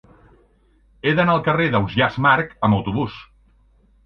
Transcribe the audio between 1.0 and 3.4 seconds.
He d'anar al carrer d'Ausiàs Marc amb autobús.